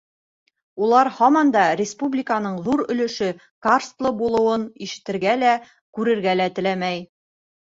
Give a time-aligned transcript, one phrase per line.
[0.85, 3.29] Улар һаман да республиканың ҙур өлөшө
[3.67, 5.53] карстлы булыуын ишетергә лә,
[5.99, 7.07] күрергә лә теләмәй...